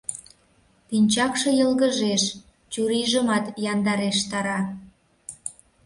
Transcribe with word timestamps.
Пинчакше 0.87 1.49
йылгыжеш, 1.59 2.23
чурийжымат 2.71 3.45
яндарештара. 3.71 4.59